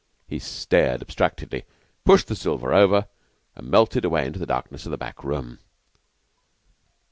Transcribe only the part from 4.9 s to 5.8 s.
the back room.